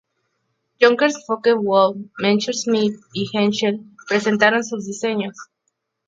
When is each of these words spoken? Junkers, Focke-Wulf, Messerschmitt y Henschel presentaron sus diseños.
Junkers, 0.79 1.25
Focke-Wulf, 1.27 1.95
Messerschmitt 2.17 2.99
y 3.13 3.29
Henschel 3.31 3.83
presentaron 4.07 4.63
sus 4.63 4.87
diseños. 4.87 5.35